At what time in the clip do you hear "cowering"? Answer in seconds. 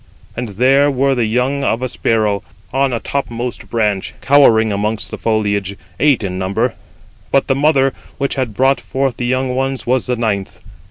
4.19-4.71